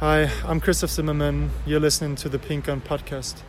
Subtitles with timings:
[0.00, 1.50] Hi, I'm Christoph Zimmermann.
[1.66, 3.42] You're listening to the Pink Un podcast.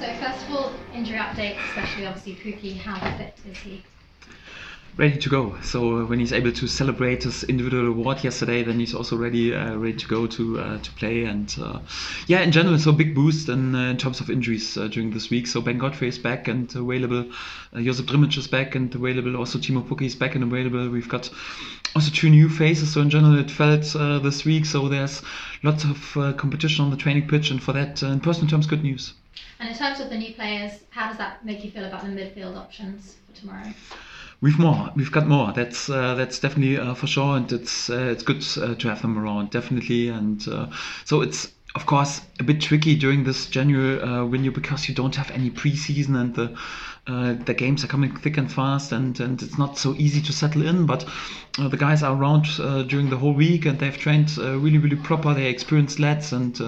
[0.00, 2.76] So first of all, injury update, especially obviously Pukki.
[2.76, 3.84] how fit is he?
[4.96, 5.60] Ready to go.
[5.60, 9.74] So when he's able to celebrate his individual award yesterday, then he's also ready, uh,
[9.74, 11.24] ready to go to uh, to play.
[11.24, 11.80] And uh,
[12.28, 15.30] yeah, in general, so big boost in, uh, in terms of injuries uh, during this
[15.30, 15.48] week.
[15.48, 17.28] So Ben Godfrey is back and available.
[17.72, 19.36] Uh, Josip Drmic is back and available.
[19.36, 20.88] Also Teemu Pukki is back and available.
[20.88, 21.28] We've got
[21.96, 22.92] also two new faces.
[22.92, 24.64] So in general, it felt uh, this week.
[24.64, 25.22] So there's
[25.64, 28.68] lots of uh, competition on the training pitch, and for that, uh, in personal terms,
[28.68, 29.14] good news.
[29.58, 32.10] And in terms of the new players, how does that make you feel about the
[32.10, 33.72] midfield options for tomorrow?
[34.40, 34.90] We've more.
[34.94, 35.52] We've got more.
[35.52, 39.02] That's uh, that's definitely uh, for sure, and it's uh, it's good uh, to have
[39.02, 40.08] them around, definitely.
[40.08, 40.66] And uh,
[41.04, 45.16] so it's of course a bit tricky during this January uh, window because you don't
[45.16, 46.56] have any preseason and the
[47.06, 50.66] the games are coming thick and fast, and, and it's not so easy to settle
[50.66, 50.86] in.
[50.86, 51.06] But
[51.58, 52.46] the guys are around
[52.88, 55.34] during the whole week, and they've trained really, really proper.
[55.34, 56.58] They're experienced lads and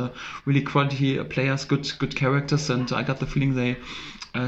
[0.45, 3.79] really quality players, good, good characters, and I got the feeling they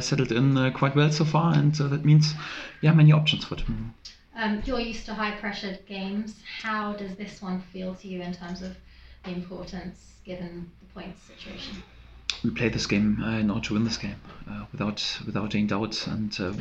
[0.01, 2.35] settled in uh, quite well so far, and uh, that means,
[2.81, 3.91] yeah, many options for tomorrow.
[4.37, 6.37] Um, you're used to high pressured games.
[6.63, 8.77] How does this one feel to you in terms of
[9.25, 11.83] the importance given the points situation?
[12.45, 14.15] we play this game uh, in order to win this game
[14.49, 16.53] uh, without without any doubt and uh,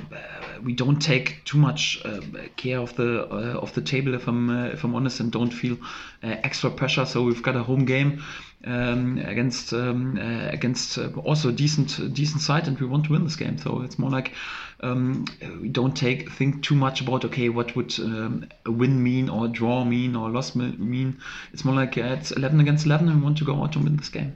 [0.63, 2.19] we don't take too much uh,
[2.55, 5.51] care of the uh, of the table if I'm uh, if I'm honest and don't
[5.51, 5.77] feel
[6.23, 8.23] extra pressure so we've got a home game
[8.65, 10.17] um, against um,
[10.51, 14.09] against also decent decent side and we want to win this game so it's more
[14.09, 14.33] like
[14.81, 15.25] um,
[15.61, 19.45] we don't take think too much about okay what would um, a win mean or
[19.45, 21.17] a draw mean or a loss mean
[21.53, 23.95] it's more like it's 11 against 11 and we want to go out and win
[23.95, 24.35] this game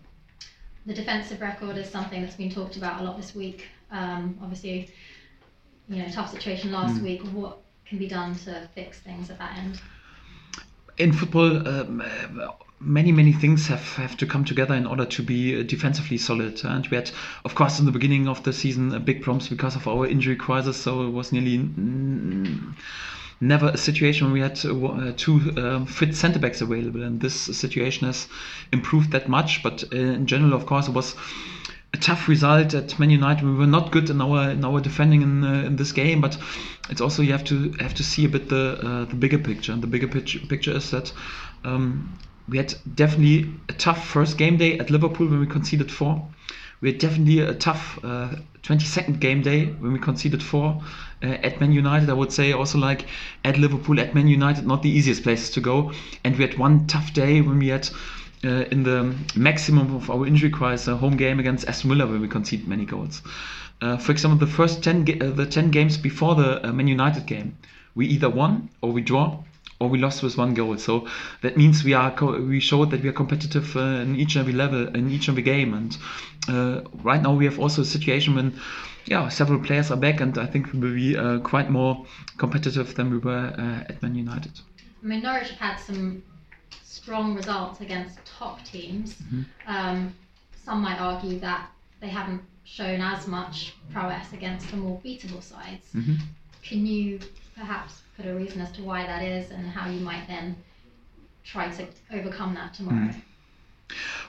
[0.86, 3.68] the defensive record is something that's been talked about a lot this week.
[3.92, 4.90] Um, obviously,
[5.88, 7.04] you know, tough situation last mm.
[7.04, 7.22] week.
[7.34, 9.82] What can be done to fix things at that end?
[10.98, 12.04] In football, um,
[12.82, 16.64] many many things have, have to come together in order to be defensively solid.
[16.64, 17.12] And we had,
[17.46, 20.78] of course, in the beginning of the season, big problems because of our injury crisis.
[20.78, 21.70] So it was nearly.
[23.44, 27.34] Never a situation where we had uh, two um, fit centre backs available, and this
[27.34, 28.28] situation has
[28.72, 29.64] improved that much.
[29.64, 31.16] But uh, in general, of course, it was
[31.92, 33.44] a tough result at Man United.
[33.44, 36.38] We were not good in our in our defending in uh, in this game, but
[36.92, 39.72] it's also you have to have to see a bit the uh, the bigger picture.
[39.72, 41.12] And the bigger picture picture is that.
[41.64, 42.20] Um,
[42.52, 46.28] we had definitely a tough first game day at Liverpool when we conceded four
[46.82, 48.30] we had definitely a tough uh,
[48.64, 50.82] 22nd game day when we conceded four
[51.24, 52.10] uh, at Man United.
[52.10, 53.06] I would say also like
[53.46, 55.92] at Liverpool, at Man United, not the easiest places to go.
[56.24, 57.90] And we had one tough day when we had.
[58.44, 62.18] Uh, in the maximum of our injury crisis, a home game against Aston Villa, where
[62.20, 63.22] we conceded many goals.
[63.82, 66.88] Uh, for example, the first 10 ga- uh, the 10 games before the uh, Man
[66.88, 67.56] United game,
[67.94, 69.44] we either won or we draw
[69.82, 70.78] or we lost with one goal.
[70.78, 71.08] So
[71.42, 74.42] that means we are co- we showed that we are competitive uh, in each and
[74.42, 75.74] every level in each and every game.
[75.74, 75.98] And
[76.48, 78.60] uh, right now we have also a situation when
[79.06, 82.06] yeah several players are back, and I think we will be uh, quite more
[82.38, 84.54] competitive than we were uh, at Man United.
[85.04, 86.24] I mean Norwich have had some
[86.84, 89.16] strong results against top teams.
[89.16, 89.42] Mm-hmm.
[89.66, 90.16] Um,
[90.64, 91.70] some might argue that
[92.00, 95.88] they haven't shown as much prowess against the more beatable sides.
[95.96, 96.16] Mm-hmm.
[96.62, 97.20] Can you
[97.56, 100.56] perhaps put a reason as to why that is and how you might then
[101.44, 103.10] try to overcome that tomorrow?
[103.10, 103.22] Mm.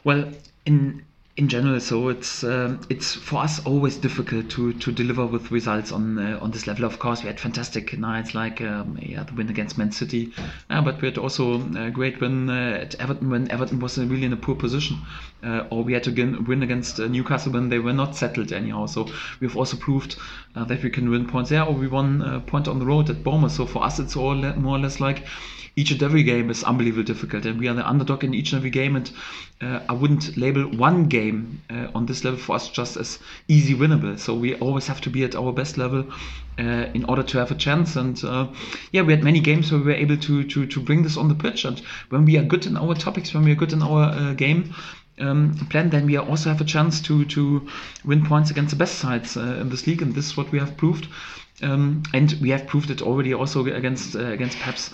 [0.05, 0.33] Well,
[0.67, 1.05] in
[1.35, 5.91] in general, so it's um, it's for us always difficult to to deliver with results
[5.91, 6.85] on uh, on this level.
[6.85, 10.31] Of course, we had fantastic nights like um, yeah the win against Man City,
[10.69, 14.25] uh, but we had also a great win uh, at Everton when Everton was really
[14.25, 14.99] in a poor position,
[15.43, 16.11] uh, or we had to
[16.47, 18.85] win against uh, Newcastle when they were not settled anyhow.
[18.85, 19.09] So
[19.41, 20.17] we've also proved
[20.55, 23.09] uh, that we can win points there, or we won a point on the road
[23.09, 23.53] at Bournemouth.
[23.53, 25.25] So for us, it's all more or less like
[25.75, 28.61] each and every game is unbelievably difficult, and we are the underdog in each and
[28.61, 28.97] every game.
[28.97, 29.11] And
[29.61, 33.19] uh, I wouldn't label one game uh, on this level for us just as
[33.49, 34.19] easy winnable.
[34.19, 36.05] So we always have to be at our best level
[36.59, 37.97] uh, in order to have a chance.
[37.97, 38.49] And uh,
[38.93, 41.29] yeah, we had many games where we were able to to to bring this on
[41.29, 41.65] the pitch.
[41.65, 41.81] And
[42.11, 44.75] when we are good in our topics, when we are good in our uh, game.
[45.21, 47.69] Um, plan, then we also have a chance to to
[48.03, 50.59] win points against the best sides uh, in this league, and this is what we
[50.59, 51.07] have proved.
[51.63, 54.91] Um, and we have proved it already also against against perhaps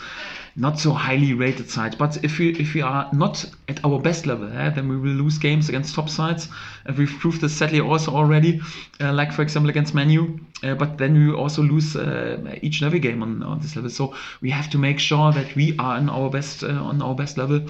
[0.59, 1.95] not so highly rated sides.
[1.95, 5.17] But if we if we are not at our best level, eh, then we will
[5.25, 6.49] lose games against top sides.
[6.85, 8.61] And we've proved this sadly also already,
[9.01, 10.39] uh, like for example against Manu.
[10.63, 13.91] Uh, but then we also lose uh, each and every game on, on this level.
[13.91, 17.15] So we have to make sure that we are in our best uh, on our
[17.15, 17.61] best level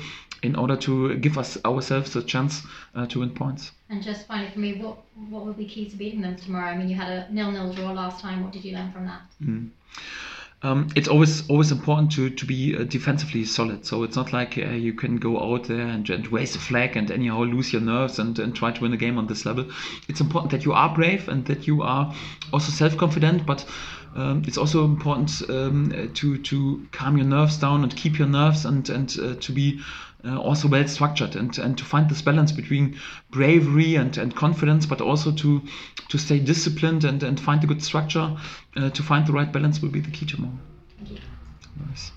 [0.42, 2.62] in order to give us ourselves a chance
[2.94, 3.72] uh, to win points.
[3.90, 4.96] And just finally for me, what
[5.28, 6.70] what will be key to beating them tomorrow?
[6.72, 8.42] I mean, you had a nil-nil draw last time.
[8.44, 9.22] What did you learn from that?
[9.42, 9.70] Mm.
[10.60, 13.86] Um, it's always always important to to be uh, defensively solid.
[13.86, 16.96] So it's not like uh, you can go out there and, and raise a flag
[16.96, 19.70] and anyhow lose your nerves and, and try to win a game on this level.
[20.08, 22.12] It's important that you are brave and that you are
[22.52, 23.64] also self confident, but
[24.16, 28.64] um, it's also important um, to to calm your nerves down and keep your nerves
[28.64, 29.80] and and uh, to be
[30.24, 32.98] uh, also well structured and, and to find this balance between
[33.30, 35.62] bravery and, and confidence, but also to
[36.08, 38.36] to stay disciplined and, and find a good structure.
[38.76, 40.58] Uh, to find the right balance will be the key tomorrow.
[41.88, 42.12] Nice.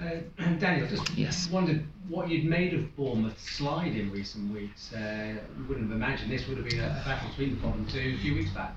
[0.00, 0.16] Uh,
[0.58, 1.48] Daniel, just yes.
[1.50, 4.92] wondered what you'd made of Bournemouth's slide in recent weeks.
[4.92, 7.86] Uh, you wouldn't have imagined this would have been a, a battle between the bottom
[7.86, 8.74] two a few weeks back.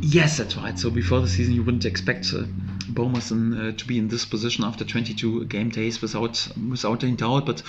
[0.00, 0.78] Yes, that's right.
[0.78, 2.44] So before the season, you wouldn't expect uh,
[2.88, 7.46] Bournemouth uh, to be in this position after 22 game days without without any doubt.
[7.46, 7.62] But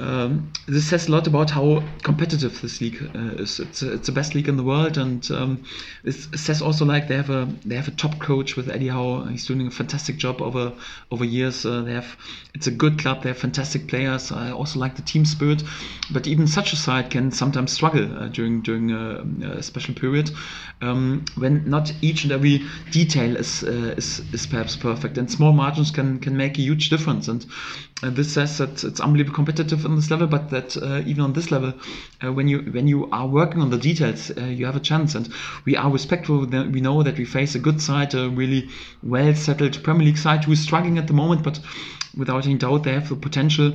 [0.00, 3.60] um, this says a lot about how competitive this league uh, is.
[3.60, 5.64] It's, it's the best league in the world, and um,
[6.04, 9.24] it says also like they have a they have a top coach with Eddie Howe.
[9.24, 10.72] He's doing a fantastic job over
[11.10, 11.66] over years.
[11.66, 12.16] Uh, they have
[12.54, 13.22] it's a good club.
[13.22, 14.32] They have fantastic players.
[14.32, 15.62] I also like the team spirit,
[16.10, 20.30] but even such a side can sometimes struggle uh, during during a, a, special period
[20.82, 25.52] um, when not each and every detail is, uh, is is perhaps perfect, and small
[25.52, 27.28] margins can can make a huge difference.
[27.28, 27.44] And
[28.02, 31.32] uh, this says that it's unbelievably competitive on this level, but that uh, even on
[31.34, 31.74] this level,
[32.24, 35.14] uh, when you when you are working on the details, uh, you have a chance.
[35.14, 35.28] And
[35.64, 36.46] we are respectful.
[36.46, 38.68] We know that we face a good side, a really
[39.02, 41.60] well settled Premier League side who is struggling at the moment, but
[42.16, 43.74] without any doubt, they have the potential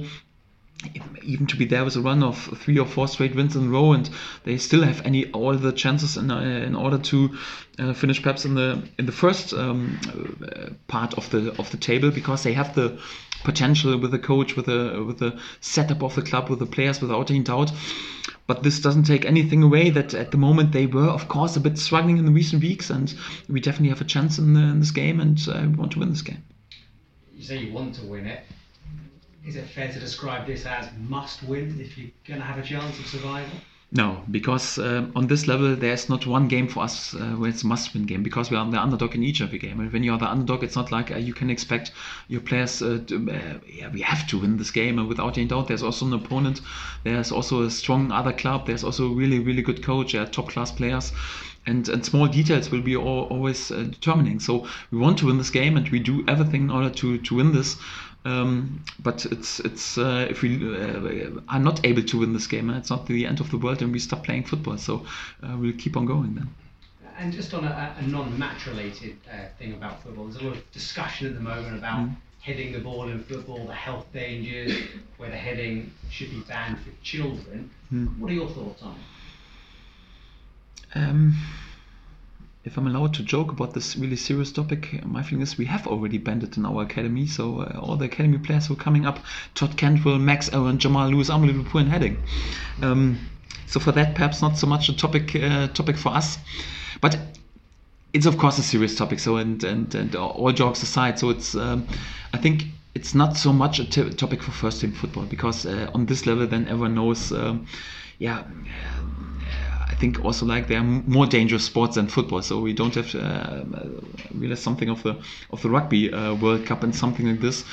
[1.24, 3.70] even to be there with a run of three or four straight wins in a
[3.70, 4.10] row, and
[4.44, 7.38] they still have any all the chances in, uh, in order to
[7.80, 10.00] uh, finish perhaps in the in the first um,
[10.44, 13.00] uh, part of the of the table because they have the
[13.46, 17.00] potential with the coach, with the with the setup of the club, with the players,
[17.02, 17.72] without any doubt.
[18.48, 21.60] But this doesn't take anything away that at the moment they were, of course, a
[21.60, 23.14] bit struggling in the recent weeks, and
[23.48, 26.00] we definitely have a chance in, the, in this game, and uh, we want to
[26.00, 26.44] win this game.
[27.34, 28.44] You say you want to win it
[29.46, 32.64] is it fair to describe this as must win if you're going to have a
[32.64, 33.58] chance of survival?
[33.96, 37.64] No, because uh, on this level there's not one game for us uh, where it's
[37.64, 39.80] a must-win game because we are the underdog in each of every game.
[39.80, 41.94] And when you are the underdog, it's not like uh, you can expect
[42.28, 42.82] your players.
[42.82, 45.82] Uh, to, uh, yeah, we have to win this game, and without any doubt, there's
[45.82, 46.60] also an opponent.
[47.06, 48.68] There's also a strong other club.
[48.68, 50.12] There's also a really, really good coach.
[50.12, 51.14] top-class players.
[51.68, 54.40] And, and small details will be all, always uh, determining.
[54.40, 57.36] So we want to win this game, and we do everything in order to, to
[57.36, 57.78] win this.
[58.26, 62.72] Um, but it's it's uh, if we uh, are not able to win this game,
[62.72, 64.80] it's not the end of the world, and we stop playing football.
[64.80, 65.06] So
[65.44, 66.50] uh, we'll keep on going then.
[67.18, 70.72] And just on a, a non-match related uh, thing about football, there's a lot of
[70.72, 72.16] discussion at the moment about mm.
[72.42, 74.74] heading the ball in football, the health dangers,
[75.18, 77.70] whether heading should be banned for children.
[77.94, 78.20] Mm.
[78.20, 80.98] What are your thoughts on it?
[80.98, 81.36] Um,
[82.66, 85.86] if I'm allowed to joke about this really serious topic, my feeling is we have
[85.86, 87.28] already banned it in our academy.
[87.28, 89.20] So uh, all the academy players who are coming up,
[89.54, 92.18] Todd Cantwell, Max Owen, Jamal Lewis, unbelievable poor in heading.
[92.82, 93.20] Um,
[93.68, 96.40] so for that, perhaps not so much a topic uh, topic for us,
[97.02, 97.18] but
[98.14, 99.20] it's of course a serious topic.
[99.20, 101.88] So and and and all jokes aside, so it's um,
[102.34, 102.64] I think
[102.96, 106.26] it's not so much a t- topic for first team football because uh, on this
[106.26, 107.68] level, then everyone knows, um,
[108.18, 108.44] yeah
[110.06, 112.42] think also like there are more dangerous sports than football.
[112.42, 113.64] So we don't have uh,
[114.34, 115.18] realize something of the
[115.52, 117.64] of the rugby uh, World Cup and something like this,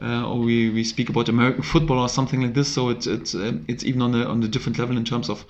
[0.00, 2.68] uh, or we, we speak about American football or something like this.
[2.72, 5.44] So it's it's uh, it's even on a on a different level in terms of.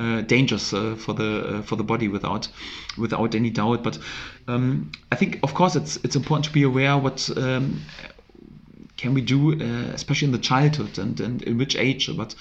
[0.00, 2.46] Uh, dangers uh, for the for the body without
[2.96, 3.98] without any doubt but
[4.46, 7.80] um, I think of course it's it's important to be aware what um,
[8.98, 12.10] can we do, uh, especially in the childhood and, and in which age?
[12.14, 12.34] But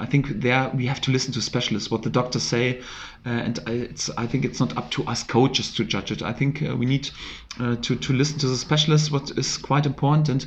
[0.00, 2.80] I think there we have to listen to specialists, what the doctors say,
[3.26, 3.60] uh, and
[4.16, 6.22] I think it's not up to us coaches to judge it.
[6.22, 7.10] I think uh, we need
[7.60, 10.28] uh, to to listen to the specialists, what is quite important.
[10.28, 10.46] And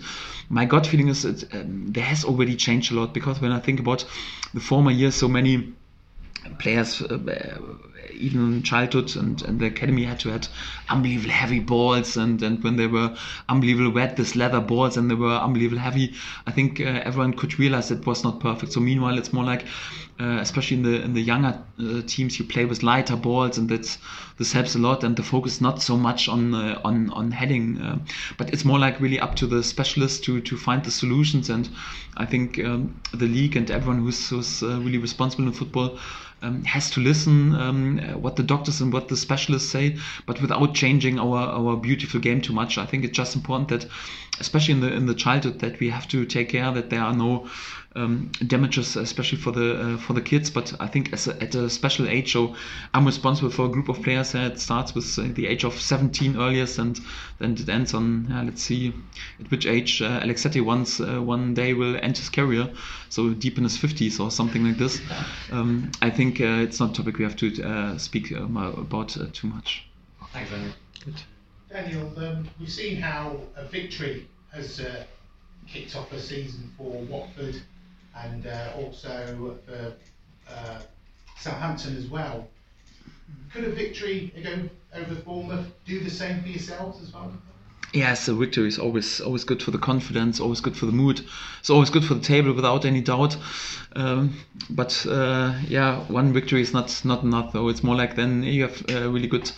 [0.49, 3.59] my gut feeling is that um, there has already changed a lot because when I
[3.59, 4.05] think about
[4.53, 5.73] the former years, so many
[6.59, 7.57] players uh,
[8.11, 10.47] even in childhood and, and the academy had to had
[10.89, 13.15] unbelievable heavy balls and, and when they were
[13.49, 16.13] unbelievable wet this leather balls and they were unbelievable heavy
[16.45, 18.73] I think uh, everyone could realize it was not perfect.
[18.73, 19.65] So meanwhile it's more like
[20.19, 23.67] uh, especially in the in the younger uh, teams you play with lighter balls and
[23.67, 23.97] that's
[24.37, 27.81] this helps a lot and the focus not so much on uh, on on heading
[27.81, 27.97] uh,
[28.37, 31.69] but it's more like really up to the specialists to to find the solutions and
[32.15, 35.97] I think um, the league and everyone who's, who's really responsible in football
[36.43, 40.73] um, has to listen um, what the doctors and what the specialists say, but without
[40.75, 42.77] changing our, our beautiful game too much.
[42.77, 43.89] I think it's just important that,
[44.39, 47.13] especially in the in the childhood, that we have to take care that there are
[47.13, 47.47] no
[47.95, 50.49] um, damages, especially for the uh, for the kids.
[50.49, 52.55] But I think a, at a special age, so
[52.93, 56.37] I'm responsible for a group of players that starts with uh, the age of 17
[56.37, 56.99] earliest, and
[57.39, 58.93] then it ends on uh, let's see
[59.39, 62.69] at which age uh, Alex Tettey once uh, one day will end his career,
[63.09, 64.99] so deep in his 50s or something like this.
[65.51, 69.47] Um, I think uh, it's not a topic we have to speak um, about too
[69.47, 69.85] much.
[70.31, 70.73] Thanks, Daniel.
[71.03, 71.21] Good.
[71.69, 74.81] Daniel, um, we've seen how a victory has
[75.67, 77.55] kicked off a season for Watford
[78.15, 79.93] and uh, also for
[80.53, 80.79] uh,
[81.37, 82.47] Southampton as well.
[83.51, 87.31] Could a victory again over Bournemouth do the same for yourselves as well?
[87.93, 91.21] Yes, a victory is always always good for the confidence, always good for the mood.
[91.59, 93.37] It's always good for the table, without any doubt.
[93.95, 94.33] Um,
[94.71, 97.53] but uh, yeah, one victory is not not enough.
[97.53, 99.51] Though it's more like then you have uh, really good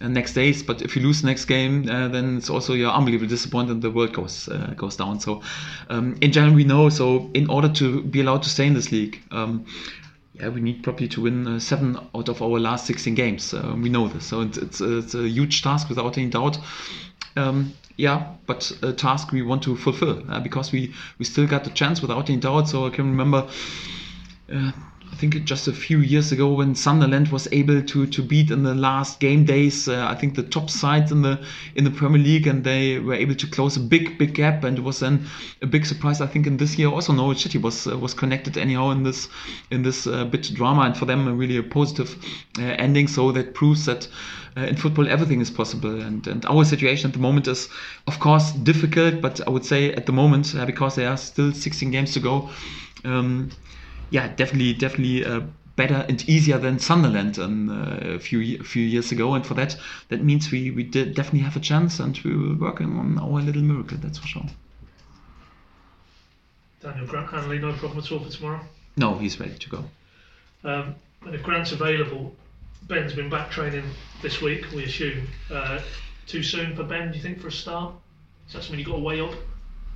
[0.00, 0.62] uh, next days.
[0.62, 3.82] But if you lose the next game, uh, then it's also you're unbelievably disappointed and
[3.82, 5.18] the world goes uh, goes down.
[5.18, 5.42] So
[5.88, 6.90] um, in general, we know.
[6.90, 9.20] So in order to be allowed to stay in this league.
[9.32, 9.66] Um,
[10.34, 13.52] yeah, we need probably to win uh, seven out of our last 16 games.
[13.52, 16.58] Uh, we know this, so it's, it's, it's, a huge task without any doubt.
[17.36, 21.64] Um, yeah, but a task we want to fulfill uh, because we, we still got
[21.64, 22.68] the chance without any doubt.
[22.68, 23.48] So I can remember
[25.12, 28.62] I think just a few years ago when Sunderland was able to to beat in
[28.62, 32.20] the last game days, uh, I think the top sides in the in the Premier
[32.20, 35.26] League, and they were able to close a big big gap, and it was then
[35.62, 36.20] a big surprise.
[36.20, 39.28] I think in this year also Norwich City was uh, was connected anyhow in this
[39.70, 42.16] in this uh, bit drama, and for them a really a positive
[42.58, 43.08] uh, ending.
[43.08, 44.08] So that proves that.
[44.56, 47.68] Uh, in football, everything is possible, and, and our situation at the moment is,
[48.08, 49.20] of course, difficult.
[49.20, 52.20] But I would say at the moment, uh, because there are still 16 games to
[52.20, 52.50] go,
[53.04, 53.50] um,
[54.10, 55.40] yeah, definitely, definitely uh,
[55.76, 59.34] better and easier than Sunderland um, uh, a few a few years ago.
[59.34, 59.76] And for that,
[60.08, 63.40] that means we we did definitely have a chance, and we were working on our
[63.40, 63.98] little miracle.
[63.98, 64.46] That's for sure.
[66.82, 68.60] Daniel Grant Hanley, no problem at all for tomorrow.
[68.96, 69.84] No, he's ready to go.
[70.64, 70.94] Um,
[71.26, 72.34] and if Grant's available,
[72.82, 73.84] Ben's been back training
[74.22, 74.64] this week.
[74.74, 75.80] We assume uh,
[76.26, 77.10] too soon for Ben.
[77.10, 77.94] Do you think for a start?
[78.48, 79.34] Is that something you got to weigh up?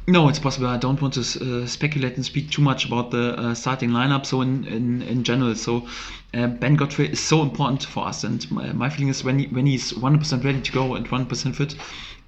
[0.06, 0.66] No, it's possible.
[0.66, 1.20] I don't want to
[1.62, 4.26] uh, speculate and speak too much about the uh, starting lineup.
[4.26, 5.88] So in in, in general, so
[6.34, 9.46] uh, Ben Godfrey is so important for us, and my, my feeling is when he,
[9.46, 11.76] when he's 100% ready to go and 100% fit,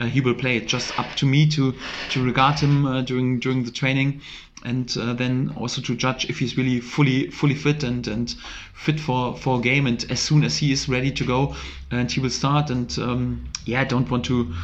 [0.00, 0.56] uh, he will play.
[0.56, 1.74] It's just up to me to
[2.12, 4.22] to regard him uh, during during the training,
[4.64, 8.34] and uh, then also to judge if he's really fully fully fit and and
[8.72, 9.86] fit for for a game.
[9.86, 11.54] And as soon as he is ready to go,
[11.90, 12.70] and he will start.
[12.70, 14.54] And um, yeah, I don't want to.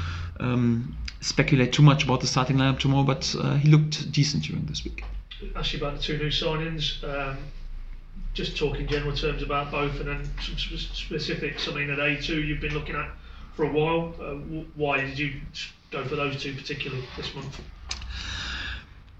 [0.40, 4.66] Um, speculate too much about the starting lineup tomorrow, but uh, he looked decent during
[4.66, 5.04] this week.
[5.56, 7.02] Ask you about the two new signings.
[7.02, 7.38] Um,
[8.34, 11.68] just talking general terms about both, and then some sp- specifics.
[11.68, 13.10] I mean, at A2 you've been looking at
[13.54, 14.14] for a while.
[14.20, 14.34] Uh,
[14.74, 15.40] why did you
[15.90, 17.60] go for those two particularly this month?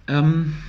[0.08, 0.62] Um,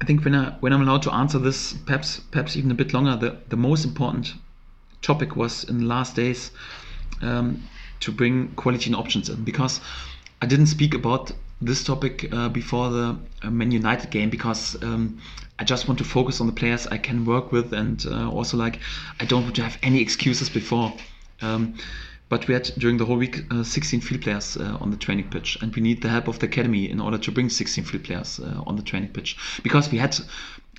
[0.00, 2.92] I think when I when I'm allowed to answer this, perhaps perhaps even a bit
[2.92, 4.34] longer, the, the most important
[5.00, 6.52] topic was in the last days
[7.22, 7.62] um,
[8.02, 9.80] to bring quality and options in because
[10.40, 15.20] I didn't speak about this topic uh, before the uh, Man United game because um,
[15.58, 18.56] I just want to focus on the players I can work with and uh, also
[18.56, 18.80] like
[19.20, 20.92] I don't want to have any excuses before.
[21.40, 21.74] Um,
[22.28, 25.28] but we had during the whole week uh, 16 field players uh, on the training
[25.28, 28.04] pitch, and we need the help of the academy in order to bring 16 field
[28.04, 30.16] players uh, on the training pitch because we had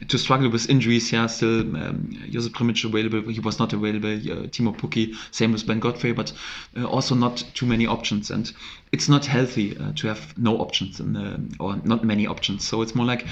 [0.07, 1.11] to struggle with injuries.
[1.11, 3.31] Yeah, still um, Josip Drmic available.
[3.31, 4.13] He was not available.
[4.13, 6.33] Uh, Teemu Pukki, same with Ben Godfrey, but
[6.77, 8.31] uh, also not too many options.
[8.31, 8.51] And
[8.91, 12.67] it's not healthy uh, to have no options the, or not many options.
[12.67, 13.25] So it's more like.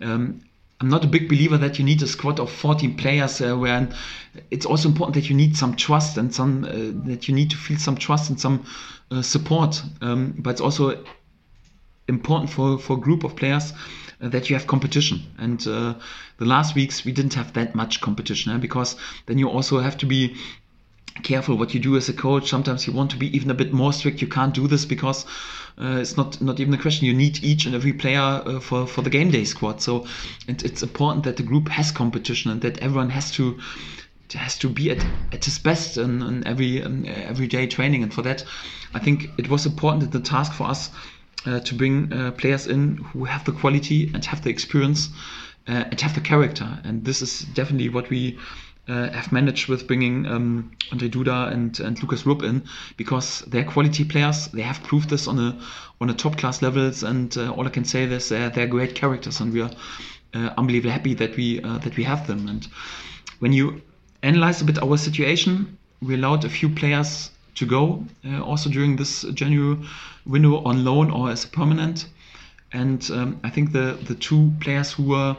[0.00, 0.42] Um,
[0.78, 3.88] I'm not a big believer that you need a squad of 14 players uh, where
[4.50, 7.56] it's also important that you need some trust and some uh, that you need to
[7.56, 8.66] feel some trust and some
[9.10, 9.82] uh, support.
[10.02, 11.02] Um, but it's also
[12.08, 13.74] important for, for a group of players uh,
[14.20, 15.20] that you have competition.
[15.38, 15.94] And uh,
[16.38, 18.58] the last weeks we didn't have that much competition eh?
[18.58, 18.96] because
[19.26, 20.36] then you also have to be
[21.22, 22.48] careful what you do as a coach.
[22.48, 24.20] Sometimes you want to be even a bit more strict.
[24.20, 25.24] You can't do this because
[25.78, 27.06] uh, it's not not even a question.
[27.06, 29.80] You need each and every player uh, for for the game day squad.
[29.80, 30.06] So
[30.46, 33.58] it, it's important that the group has competition and that everyone has to
[34.34, 38.02] has to be at, at his best in, in every in everyday training.
[38.02, 38.44] And for that,
[38.94, 40.90] I think it was important that the task for us
[41.46, 45.08] uh, to bring uh, players in who have the quality and have the experience
[45.68, 46.78] uh, and have the character.
[46.84, 48.38] And this is definitely what we
[48.88, 52.62] uh, have managed with bringing um, Ondrej Duda and, and Lukas Rupp in
[52.96, 54.46] because they're quality players.
[54.48, 55.58] They have proved this on a
[56.00, 58.94] on a top class levels, and uh, all I can say is they're, they're great
[58.94, 59.70] characters, and we are
[60.34, 62.48] uh, unbelievably happy that we uh, that we have them.
[62.48, 62.68] And
[63.40, 63.82] when you
[64.22, 68.96] analyze a bit our situation, we allowed a few players to go uh, also during
[68.96, 69.78] this January
[70.24, 72.06] window on loan or as a permanent.
[72.72, 75.36] And um, I think the the two players who were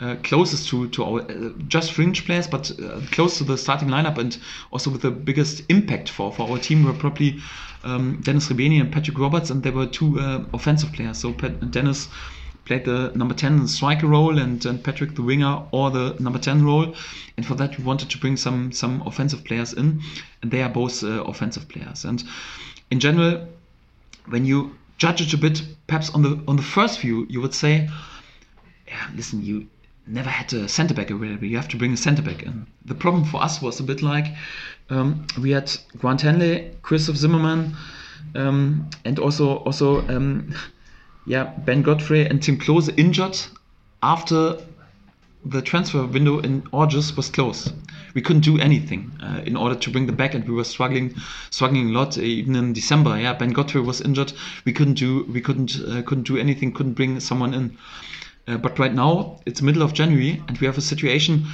[0.00, 3.88] uh, closest to to our uh, just fringe players, but uh, close to the starting
[3.88, 4.38] lineup and
[4.72, 7.38] also with the biggest impact for, for our team were probably
[7.84, 11.18] um, Dennis Srbeny and Patrick Roberts, and they were two uh, offensive players.
[11.18, 12.08] So Pat, Dennis
[12.64, 16.64] played the number 10 striker role and, and Patrick the winger or the number 10
[16.64, 16.94] role.
[17.36, 20.00] And for that we wanted to bring some some offensive players in
[20.42, 22.04] and they are both uh, offensive players.
[22.04, 22.22] And
[22.90, 23.46] in general
[24.28, 27.54] when you judge it a bit perhaps on the on the first view you would
[27.54, 27.88] say
[28.86, 29.66] yeah listen you
[30.06, 31.46] never had a centre back available.
[31.46, 32.66] You have to bring a centre back in.
[32.84, 34.26] The problem for us was a bit like
[34.90, 37.74] um, we had Grant Hanley Christoph Zimmermann
[38.34, 40.54] um, and also also um,
[41.26, 43.38] yeah, Ben Godfrey and Timm Klose injured
[44.02, 44.58] after
[45.44, 47.72] the transfer window in August was closed.
[48.14, 51.14] We couldn't do anything uh, in order to bring them back, and we were struggling,
[51.50, 52.16] struggling a lot.
[52.16, 54.32] Even in December, yeah, Ben Godfrey was injured.
[54.64, 56.72] We couldn't do, we couldn't, uh, couldn't do anything.
[56.72, 57.76] Couldn't bring someone in.
[58.46, 61.46] Uh, but right now, it's middle of January, and we have a situation.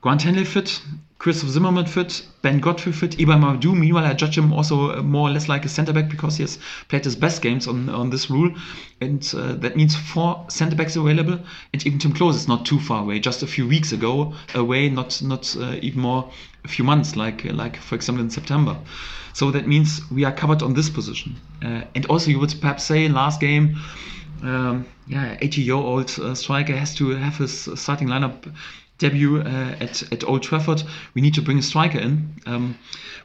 [0.00, 0.80] Grant Hanley fit,
[1.18, 3.74] Christoph Zimmermann fit, Ben Godfrey fit, Ibrahim Amadou.
[3.74, 6.42] Meanwhile, I judge him also uh, more or less like a centre back because he
[6.42, 8.54] has played his best games on, on this rule.
[9.00, 11.40] And uh, that means four centre backs available.
[11.72, 14.88] And even Timm Klose is not too far away, just a few weeks ago away,
[14.90, 16.30] not not uh, even more,
[16.64, 18.76] a few months, like, like for example in September.
[19.32, 21.36] So that means we are covered on this position.
[21.62, 23.76] Uh, and also, you would perhaps say last game,
[24.42, 28.52] um, yeah, 80 year old uh, striker has to have his starting lineup
[28.98, 30.82] debut uh, at, at Old Trafford.
[31.14, 32.34] We need to bring a striker in.
[32.46, 32.78] Um,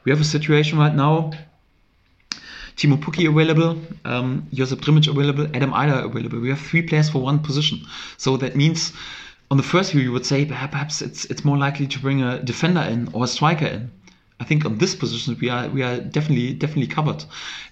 [0.04, 1.32] we have a situation right now.
[2.76, 6.40] Teemu Pukki available, um, Josip Drmic available, Adam Idah available.
[6.40, 7.82] We have three players for one position.
[8.16, 8.92] So that means,
[9.50, 12.42] on the first view, you would say perhaps it's it's more likely to bring a
[12.42, 13.90] defender in or a striker in.
[14.40, 17.24] I think on this position we are we are definitely definitely covered.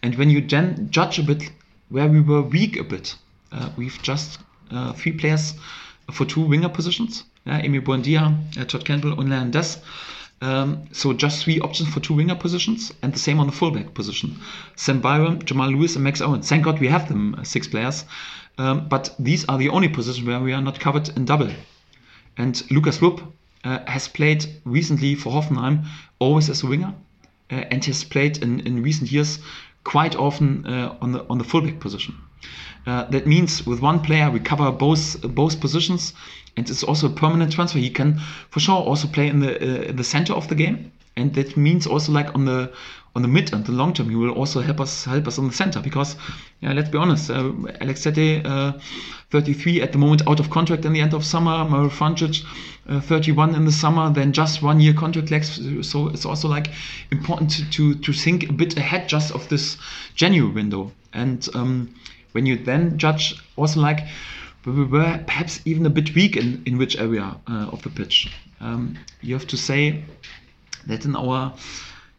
[0.03, 1.51] And when you then judge a bit
[1.89, 3.17] where we were weak a bit,
[3.53, 4.39] uh, we've just
[4.71, 5.55] uh, three players
[6.13, 9.79] for two winger positions yeah, Emi Buendia, uh, Todd Cantwell, and Onel
[10.43, 13.95] Um, so just three options for two winger positions, and the same on the fullback
[13.95, 14.37] position.
[14.77, 16.43] Sam Byram, Jamal Lewis, and Max Owen.
[16.43, 18.05] Thank God we have them uh, six players,
[18.59, 21.51] um, but these are the only positions where we are not covered in double.
[22.37, 23.21] And Lukas Rupp
[23.65, 25.85] uh, has played recently for Hoffenheim
[26.19, 26.95] always as a winger,
[27.51, 29.39] uh, and has played in, in recent years
[29.85, 32.15] quite often uh, on the on the fullback position.
[32.91, 36.13] Uh, that means with one player we cover both both positions
[36.57, 37.79] and it's also a permanent transfer.
[37.79, 38.19] He can
[38.53, 41.87] for sure also play in the uh, the center of the game, and that means
[41.87, 42.73] also like on the
[43.17, 45.49] on the mid and the long term, he will also help us help us on
[45.49, 46.17] the center because,
[46.61, 48.73] yeah, let's be honest, uh, Alex Tettey, uh,
[49.31, 52.45] 33 at the moment out of contract in the end of summer, Mario Vrancic,
[52.89, 55.61] uh, 31 in the summer, then just one year contract left.
[55.85, 56.71] So it's also like
[57.11, 59.77] important to, to, to think a bit ahead just of this
[60.15, 60.93] January window.
[61.13, 61.95] And um,
[62.33, 64.01] when you then judge also like
[64.65, 68.31] we were perhaps even a bit weak in, in which area uh, of the pitch.
[68.61, 70.05] Um, you have to say
[70.87, 71.55] that in our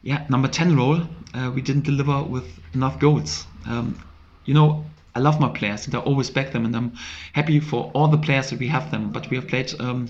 [0.02, 1.02] yeah number 10 role,
[1.34, 3.45] uh, we didn't deliver with enough goals.
[3.67, 4.00] Um,
[4.45, 6.93] you know, I love my players and I always back them, and I'm
[7.34, 9.12] happy for all the players that we have them.
[9.12, 10.08] But we have played um,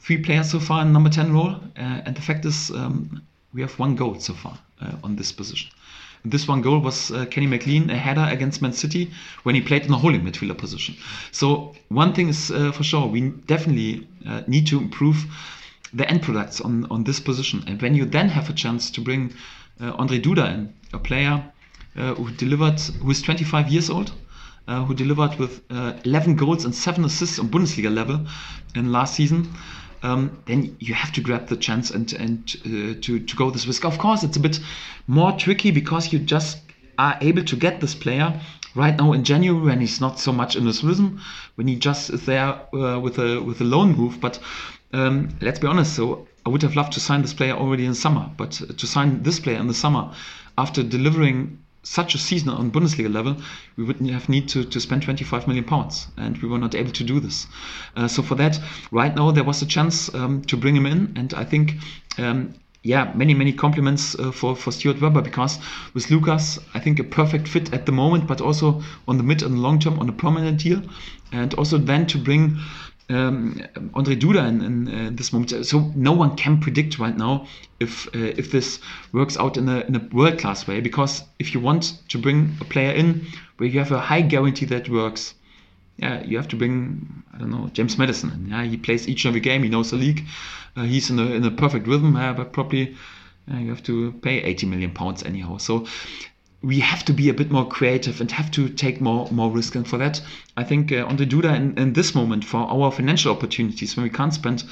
[0.00, 3.60] three players so far in number 10 role, uh, and the fact is, um, we
[3.60, 5.70] have one goal so far uh, on this position.
[6.30, 9.10] This one goal was uh, Kenny McLean, a header against Man City
[9.44, 10.96] when he played in a holding midfielder position.
[11.30, 15.24] So one thing is uh, for sure, we definitely uh, need to improve
[15.94, 17.62] the end products on, on this position.
[17.66, 19.34] And when you then have a chance to bring
[19.80, 21.44] uh, Ondrej Duda in, a player
[21.96, 24.12] uh, who delivered, who is 25 years old,
[24.68, 28.26] uh, who delivered with 11 goals and 7 assists on Bundesliga level
[28.74, 29.48] in last season
[30.06, 33.66] um, then you have to grab the chance and and uh, to to go this
[33.66, 33.84] risk.
[33.84, 34.60] Of course, it's a bit
[35.06, 36.58] more tricky because you just
[36.98, 38.40] are able to get this player
[38.74, 41.20] right now in January when he's not so much in his rhythm,
[41.56, 44.20] when he just is there uh, with a with a loan move.
[44.20, 44.38] But
[44.92, 45.94] um, let's be honest.
[45.94, 49.22] So I would have loved to sign this player already in summer, but to sign
[49.22, 50.12] this player in the summer
[50.56, 53.36] after delivering such a season on Bundesliga level,
[53.76, 56.90] we would have need to, to spend 25 million pounds, and we were not able
[56.90, 57.46] to do this.
[57.94, 58.58] Uh, so for that,
[58.90, 61.74] right now there was a chance um, to bring him in, and I think.
[62.18, 65.58] Um, yeah, many many compliments uh, for for Stuart Webber because
[65.92, 69.42] with Lukas, I think a perfect fit at the moment, but also on the mid
[69.42, 70.82] and long term on a permanent deal,
[71.32, 72.60] and also then to bring
[73.08, 73.62] um,
[73.94, 75.66] Ondrej Duda in, in uh, this moment.
[75.66, 77.46] So no one can predict right now
[77.80, 78.80] if uh, if this
[79.12, 80.80] works out in a, in a world class way.
[80.80, 83.26] Because if you want to bring a player in
[83.58, 85.34] where you have a high guarantee that works,
[85.98, 88.32] yeah, you have to bring I don't know James Maddison.
[88.32, 88.48] In.
[88.50, 89.62] Yeah, he plays each and every game.
[89.62, 90.24] He knows the league.
[90.76, 92.14] Uh, he's in a in a perfect rhythm.
[92.14, 92.96] But probably
[93.48, 95.58] you have to pay 80 million pounds anyhow.
[95.58, 95.86] So
[96.62, 99.74] we have to be a bit more creative and have to take more more risk.
[99.74, 100.20] And for that,
[100.56, 104.10] I think uh, Ondrej Duda in, in this moment for our financial opportunities when we
[104.10, 104.64] can't spend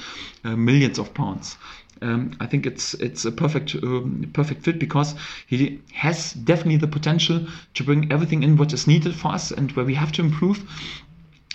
[0.43, 1.57] uh, millions of pounds.
[2.01, 5.15] Um, I think it's it's a perfect um, perfect fit because
[5.47, 9.71] he has definitely the potential to bring everything in what is needed for us and
[9.71, 10.59] where we have to improve.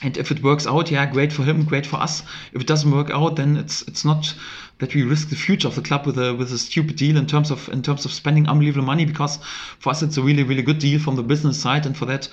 [0.03, 2.23] And if it works out, yeah, great for him, great for us.
[2.53, 4.35] If it doesn't work out, then it's it's not
[4.79, 7.27] that we risk the future of the club with a with a stupid deal in
[7.27, 9.39] terms of in terms of spending unbelievable money because
[9.79, 12.29] for us it's a really really good deal from the business side and for that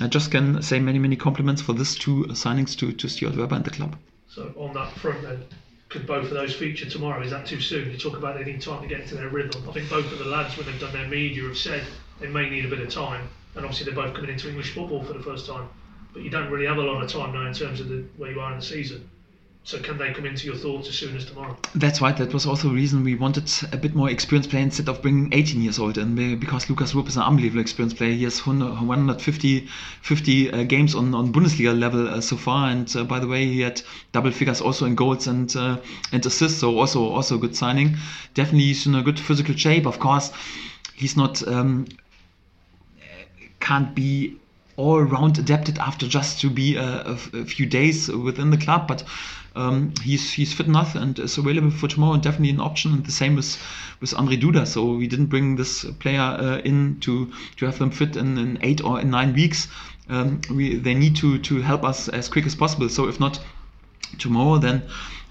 [0.00, 3.54] I just can say many many compliments for these two signings to to Stuart Webber
[3.54, 3.96] and the club.
[4.28, 5.44] So on that front then,
[5.90, 7.22] could both of those feature tomorrow?
[7.22, 7.90] Is that too soon?
[7.92, 9.68] You talk about they need time to get into their rhythm.
[9.68, 11.84] I think both of the lads when they've done their media have said
[12.18, 15.04] they may need a bit of time and obviously they're both coming into English football
[15.04, 15.68] for the first time.
[16.12, 18.30] But you don't really have a lot of time now in terms of the, where
[18.30, 19.08] you are in the season.
[19.64, 21.56] So can they come into your thoughts as soon as tomorrow?
[21.76, 22.16] That's right.
[22.16, 25.32] That was also the reason we wanted a bit more experienced player instead of bringing
[25.32, 28.12] 18 years old in because Lukas Rupp is an unbelievable experienced player.
[28.12, 29.68] He has 150
[30.02, 33.46] 50 uh, games on, on Bundesliga level uh, so far, and uh, by the way,
[33.46, 35.76] he had double figures also in goals and uh,
[36.10, 36.58] and assists.
[36.58, 37.96] So also also a good signing.
[38.34, 39.86] Definitely, he's in a good physical shape.
[39.86, 40.32] Of course,
[40.96, 41.86] he's not um,
[43.60, 44.40] can't be
[44.76, 48.88] all round adapted after just to be a, a, a few days within the club,
[48.88, 49.04] but
[49.54, 52.92] um, he's he's fit enough and is available for tomorrow and definitely an option.
[52.92, 53.56] And the same with
[54.00, 54.66] with Ondrej Duda.
[54.66, 58.58] So we didn't bring this player uh, in to to have them fit in, in
[58.62, 59.68] eight or in nine weeks.
[60.08, 62.88] Um, we they need to to help us as quick as possible.
[62.88, 63.40] So if not
[64.18, 64.82] tomorrow, then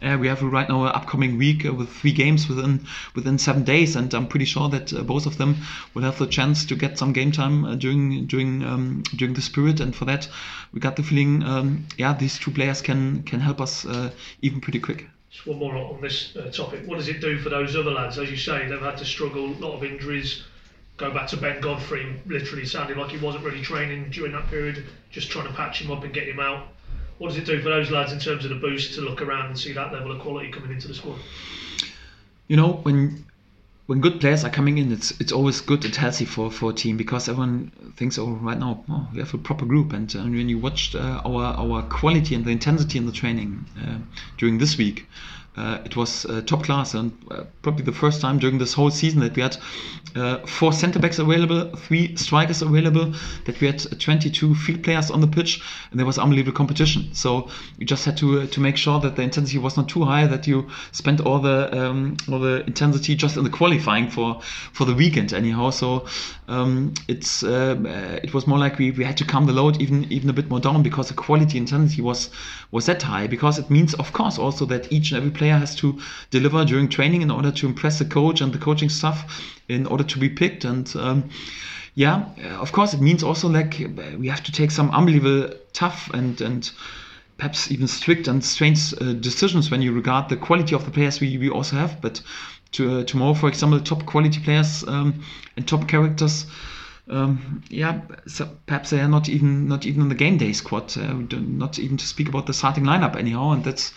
[0.01, 3.63] uh, we have right now an upcoming week uh, with three games within within seven
[3.63, 5.57] days, and I'm pretty sure that uh, both of them
[5.93, 9.41] will have the chance to get some game time uh, during during um, during the
[9.41, 9.79] spirit.
[9.79, 10.27] And for that,
[10.73, 14.59] we got the feeling, um, yeah, these two players can can help us uh, even
[14.59, 15.07] pretty quick.
[15.29, 16.85] Just one more on this uh, topic.
[16.87, 18.17] What does it do for those other lads?
[18.17, 20.43] As you say, they've had to struggle, a lot of injuries.
[20.97, 24.83] Go back to Ben Godfrey, literally sounded like he wasn't really training during that period,
[25.09, 26.67] just trying to patch him up and get him out
[27.21, 29.45] what does it do for those lads in terms of the boost to look around
[29.45, 31.19] and see that level of quality coming into the squad?
[32.47, 33.25] You know, when
[33.85, 36.73] when good players are coming in, it's it's always good and healthy for, for a
[36.73, 39.93] team because everyone thinks, oh, right now oh, we have a proper group.
[39.93, 43.65] And, uh, when you watched uh, our our quality and the intensity in the training
[43.79, 43.99] uh,
[44.39, 45.05] during this week,
[45.57, 48.89] uh, it was uh, top class and uh, probably the first time during this whole
[48.89, 49.57] season that we had
[50.15, 53.13] uh, four centre backs available, three strikers available,
[53.45, 57.13] that we had 22 field players on the pitch, and there was unbelievable competition.
[57.13, 60.03] So you just had to uh, to make sure that the intensity was not too
[60.03, 64.41] high, that you spent all the um, all the intensity just in the qualifying for
[64.73, 65.69] for the weekend anyhow.
[65.69, 66.07] So
[66.47, 67.75] um, it's uh,
[68.23, 70.49] it was more like we, we had to calm the load even even a bit
[70.49, 72.29] more down because the quality intensity was
[72.71, 75.73] was that high because it means of course also that each and every player has
[75.73, 75.99] to
[76.29, 80.03] deliver during training in order to impress the coach and the coaching staff in order
[80.03, 80.65] to be picked.
[80.65, 81.31] And um,
[81.95, 82.25] yeah,
[82.59, 83.81] of course, it means also like
[84.19, 86.71] we have to take some unbelievable tough and and
[87.37, 91.19] perhaps even strict and strange uh, decisions when you regard the quality of the players
[91.19, 91.99] we, we also have.
[91.99, 92.21] But
[92.73, 95.23] to, uh, tomorrow, for example, top quality players um,
[95.57, 96.45] and top characters.
[97.09, 100.95] Um, yeah, so perhaps they are not even not even in the game day squad.
[100.95, 103.91] Uh, not even to speak about the starting lineup anyhow, and that's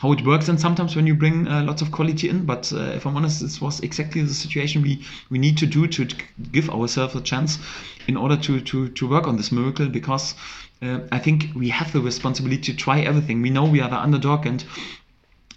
[0.00, 2.92] how it works and sometimes when you bring uh, lots of quality in but uh,
[2.98, 6.06] if i'm honest this was exactly the situation we we need to do to,
[6.52, 7.58] give ourselves a chance
[8.06, 10.34] in order to to to work on this miracle because
[10.82, 13.42] uh, i think we have the responsibility to try everything.
[13.42, 14.64] We know we are the underdog and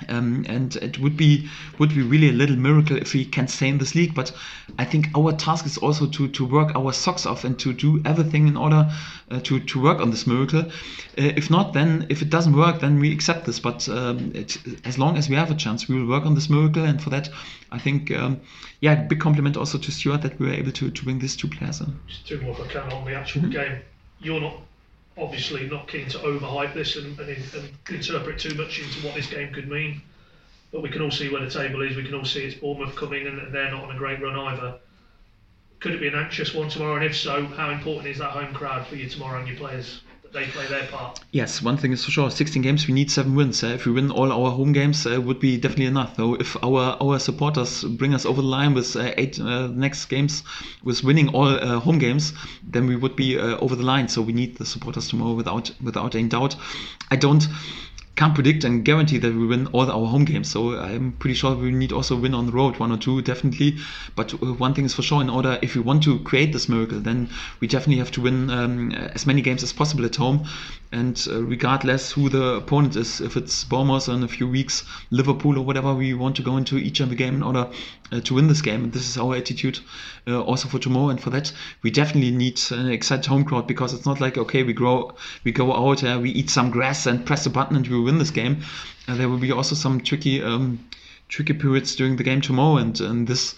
[0.10, 3.68] um, and it would be would be really a little miracle if we can stay
[3.68, 4.14] in this league.
[4.14, 4.32] But
[4.78, 8.02] I think our task is also to to work our socks off and to do
[8.06, 8.90] everything in order
[9.30, 10.62] uh, to to work on this miracle.
[10.62, 13.60] Uh, if not, then if it doesn't work, then we accept this.
[13.60, 16.50] But um, it, as long as we have a chance, we will work on this
[16.50, 16.84] miracle.
[16.84, 17.30] And for that,
[17.72, 18.42] I think um,
[18.80, 21.48] yeah, big compliment also to Stuart that we were able to to bring these two
[21.48, 22.00] players in.
[22.08, 23.52] Just two more if I can on the actual mm-hmm.
[23.52, 23.82] game.
[24.20, 24.62] You're not
[25.22, 29.28] obviously not keen to overhype this and, and, and, interpret too much into what this
[29.28, 30.02] game could mean.
[30.72, 31.96] But we can all see where the table is.
[31.96, 34.80] We can all see it's Bournemouth coming, and they're not on a great run either.
[35.80, 36.96] Could it be an anxious one tomorrow?
[36.96, 40.02] And if so, how important is that home crowd for you tomorrow and your players?
[40.34, 41.20] They play their part.
[41.32, 42.30] Yes, one thing is for sure.
[42.30, 43.63] 16 games, we need seven wins.
[43.63, 46.15] Uh, if we win all our home games, uh, would be definitely enough.
[46.15, 50.44] Though, if our our supporters bring us over the line with uh, eight next games,
[50.84, 54.08] with winning all home games, then we would be over the line.
[54.08, 56.56] So we need the supporters tomorrow without without any doubt.
[57.10, 57.48] I don't.
[58.15, 60.52] Can't predict and guarantee that we win all our home games.
[60.52, 63.78] So I'm pretty sure we need also win on the road, one or two definitely.
[64.15, 66.67] But uh, one thing is for sure: in order, if we want to create this
[66.67, 70.45] miracle, then we definitely have to win um, as many games as possible at home.
[70.93, 75.58] And uh, regardless who the opponent is, if it's Bournemouth in a few weeks, Liverpool
[75.58, 77.69] or whatever, we want to go into each and every game in order
[78.12, 78.84] uh, to win this game.
[78.84, 79.80] And this is our attitude
[80.28, 81.10] uh, also for tomorrow.
[81.10, 84.63] And for that, we definitely need an excited home crowd because it's not like okay,
[84.63, 88.01] we grow, we go out, we eat some grass and press a button and we
[88.04, 88.62] win this game.
[89.08, 90.88] Uh, there will be also some tricky, um,
[91.28, 93.56] tricky periods during the game tomorrow, and, and this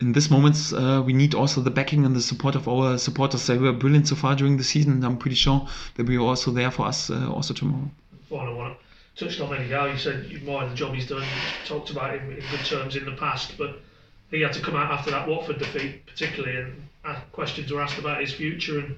[0.00, 3.46] in this moments, uh, we need also the backing and the support of our supporters.
[3.46, 6.50] They were brilliant so far during the season, and I'm pretty sure they'll be also
[6.50, 7.90] there for us uh, also tomorrow.
[8.28, 8.76] Final one.
[9.16, 11.22] Touched on Eddie You said you admired the job he's done.
[11.22, 13.80] You talked about him in good terms in the past, but
[14.30, 16.82] he had to come out after that Watford defeat, particularly, and
[17.32, 18.96] questions were asked about his future and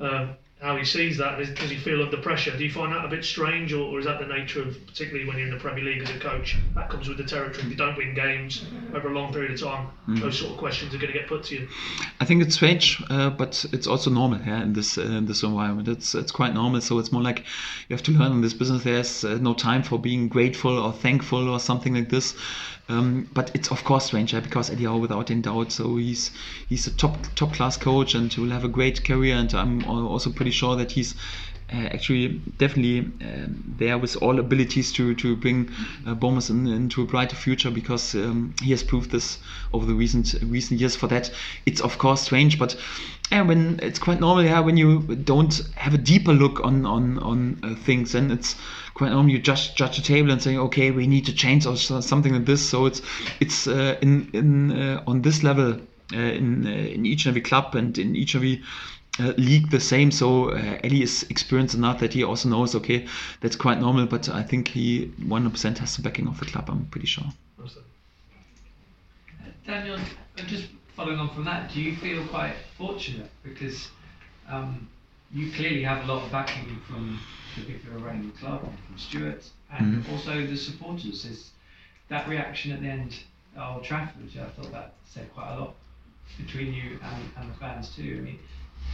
[0.00, 0.30] um,
[0.64, 1.36] how he sees that.
[1.36, 2.56] Does he feel under pressure?
[2.56, 5.28] Do you find that a bit strange, or, or, is that the nature of, particularly
[5.28, 7.64] when you're in the Premier League as a coach, that comes with the territory?
[7.64, 10.20] If you don't win games over a long period of time, mm.
[10.20, 11.68] those sort of questions are going to get put to you.
[12.18, 15.42] I think it's strange, uh, but it's also normal yeah, in this uh, in this
[15.42, 15.86] environment.
[15.86, 16.80] It's it's quite normal.
[16.80, 17.40] So it's more like
[17.88, 18.84] you have to learn in this business.
[18.84, 22.34] There's uh, no time for being grateful or thankful or something like this.
[22.88, 26.30] Um, but it's of course strange because Eddie Howe, without any doubt, so he's
[26.68, 29.36] he's a top top class coach and he will have a great career.
[29.36, 31.14] And I'm also pretty sure that he's
[31.72, 35.70] uh, actually definitely um, there with all abilities to to bring
[36.06, 39.38] uh, Bournemouth in, into a brighter future because um, he has proved this
[39.72, 40.94] over the recent recent years.
[40.94, 41.30] For that,
[41.64, 42.76] it's of course strange, but
[43.32, 44.44] yeah, when it's quite normal.
[44.44, 48.56] Yeah, when you don't have a deeper look on on on uh, things, and it's
[48.92, 49.32] quite normal.
[49.32, 52.44] You just judge a table and say, okay, we need to change or something like
[52.44, 52.68] this.
[52.68, 53.00] So it's
[53.40, 55.80] it's uh, in in uh, on this level
[56.12, 58.62] uh, in in each and every club and in each and every
[59.20, 60.10] uh, league the same.
[60.10, 63.06] So uh, Eddie is experienced enough that he also knows, okay,
[63.40, 64.06] that's quite normal.
[64.06, 66.68] But I think he 100% has the backing of the club.
[66.68, 67.24] I'm pretty sure.
[69.66, 69.98] Daniel,
[70.46, 73.88] just following on from that, do you feel quite fortunate because
[74.48, 74.88] um,
[75.32, 77.18] you clearly have a lot of backing from
[77.56, 80.12] the people running the club, from Stuart, and mm-hmm.
[80.12, 81.24] also the supporters.
[81.24, 81.50] Is
[82.08, 83.16] that reaction at the end
[83.58, 84.30] Old Trafford?
[84.38, 85.74] I thought that said quite a lot
[86.36, 88.18] between you and, and the fans too.
[88.18, 88.38] I mean,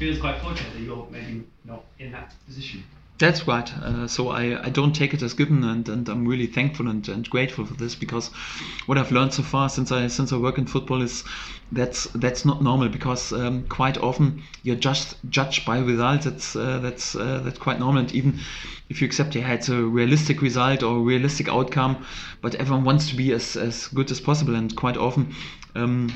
[0.01, 2.83] feels quite fortunate that you're maybe not in that position.
[3.19, 3.71] That's right.
[3.77, 7.07] Uh, so I, I don't take it as given, and, and I'm really thankful and,
[7.07, 8.29] and grateful for this because
[8.87, 11.23] what I've learned so far since I since I work in football is
[11.71, 16.25] that's that's not normal because um, quite often you're just judged by results.
[16.25, 18.41] That's uh, that's uh, that's quite normal, and even
[18.89, 22.07] if you accept yeah it's a realistic result or realistic outcome,
[22.41, 25.35] but everyone wants to be as as good as possible, and quite often.
[25.75, 26.11] Um,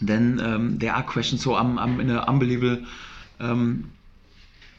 [0.00, 1.42] then um, there are questions.
[1.42, 2.86] So I'm, I'm in an unbelievable
[3.40, 3.92] um,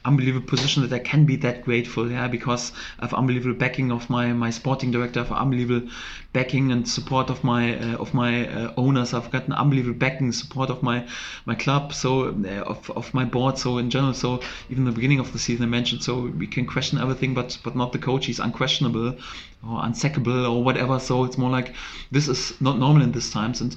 [0.06, 4.32] unbelievable position that I can be that grateful, yeah, because have unbelievable backing of my
[4.34, 5.89] my sporting director, have unbelievable
[6.32, 9.13] backing and support of my uh, of my uh, owners.
[9.13, 11.06] I've got an unbelievable backing support of my
[11.45, 13.58] my club, so uh, of, of my board.
[13.58, 16.65] So in general, so even the beginning of the season I mentioned, so we can
[16.65, 18.26] question everything, but but not the coach.
[18.26, 19.17] He's unquestionable
[19.67, 21.00] or unsackable or whatever.
[21.00, 21.74] So it's more like
[22.12, 23.76] this is not normal in these times and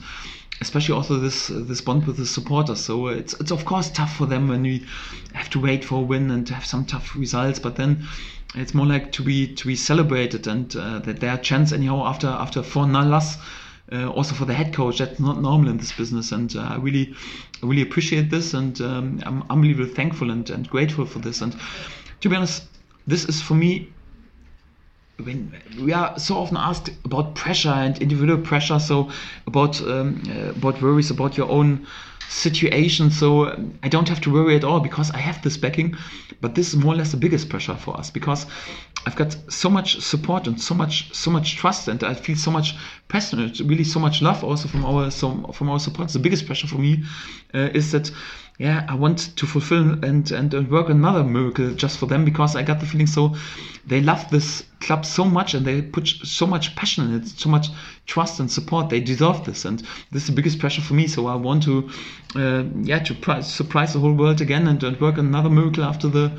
[0.62, 2.80] especially also this this bond with the supporters.
[2.80, 4.86] So it's it's of course tough for them when we
[5.34, 8.06] have to wait for a win and to have some tough results, but then
[8.54, 12.06] it's more like to be to be celebrated and uh, that there are chance anyhow
[12.06, 13.36] after after four nil loss.
[13.92, 16.76] Uh, also for the head coach, that's not normal in this business, and uh, I
[16.76, 17.14] really,
[17.62, 21.42] really appreciate this, and um, I'm unbelievably thankful and, and grateful for this.
[21.42, 21.54] And
[22.22, 22.64] to be honest,
[23.06, 23.92] this is for me
[25.24, 29.10] when we are so often asked about pressure and individual pressure, so
[29.46, 31.86] about um, uh, about worries about your own
[32.28, 33.10] situation.
[33.10, 35.96] So um, I don't have to worry at all because I have this backing.
[36.40, 38.46] But this is more or less the biggest pressure for us because
[39.06, 42.50] I've got so much support and so much so much trust, and I feel so
[42.50, 42.74] much
[43.08, 46.14] passionate, really so much love also from our so, from our supporters.
[46.14, 47.04] The biggest pressure for me
[47.54, 48.10] uh, is that
[48.62, 52.54] yeah, I want to fulfill and, and, and work another miracle just for them because
[52.54, 53.34] I got the feeling so
[53.84, 57.48] they love this club so much and they put so much passion in it, so
[57.48, 57.70] much
[58.06, 58.88] trust and support.
[58.88, 59.80] They deserve this, and
[60.12, 61.08] this is the biggest pressure for me.
[61.08, 61.90] So I want to,
[62.36, 66.30] uh, yeah, to surprise the whole world again and, and work another miracle after the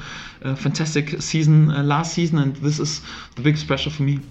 [0.44, 2.40] uh, fantastic season uh, last season.
[2.40, 3.02] And this is
[3.36, 4.22] the biggest pressure for me.